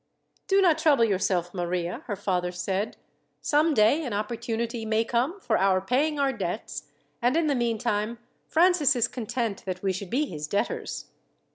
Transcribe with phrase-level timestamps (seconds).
[0.47, 2.97] "Do not trouble yourself, Maria," her father said.
[3.39, 6.87] "Some day an opportunity may come for our paying our debts,
[7.21, 8.17] and in the meantime
[8.47, 11.11] Francis is content that we should be his debtors."